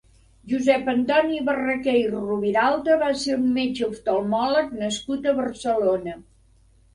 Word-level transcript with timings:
Josep 0.51 0.87
Antoni 0.93 1.35
Barraquer 1.49 1.93
i 1.99 2.07
Roviralta 2.13 2.95
va 3.03 3.11
ser 3.25 3.35
un 3.41 3.45
metge 3.59 3.85
oftalmòleg 3.89 4.73
nascut 4.81 5.29
a 5.29 5.37
Barcelona. 5.43 6.19